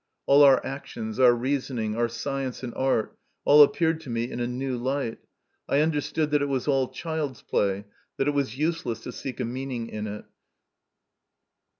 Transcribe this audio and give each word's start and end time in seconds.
All 0.25 0.41
our 0.41 0.65
actions, 0.65 1.19
our 1.19 1.31
reasoning, 1.35 1.95
our 1.95 2.07
science 2.09 2.63
and 2.63 2.73
art, 2.73 3.15
all 3.45 3.61
appeared 3.61 4.01
to 4.01 4.09
me 4.09 4.23
in 4.31 4.39
a 4.39 4.47
new 4.47 4.75
light. 4.75 5.19
I 5.69 5.81
understood 5.81 6.31
that 6.31 6.41
it 6.41 6.49
was 6.49 6.67
all 6.67 6.87
child's 6.87 7.43
play, 7.43 7.85
that 8.17 8.27
it 8.27 8.33
was 8.33 8.57
useless 8.57 9.01
to 9.01 9.11
seek 9.11 9.39
a 9.39 9.45
meaning 9.45 9.87
in 9.89 10.07
it. 10.07 10.25